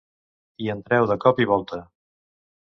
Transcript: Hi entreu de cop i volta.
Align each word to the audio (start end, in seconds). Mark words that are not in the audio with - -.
Hi 0.63 0.71
entreu 0.73 1.05
de 1.11 1.17
cop 1.25 1.43
i 1.45 1.47
volta. 1.53 1.79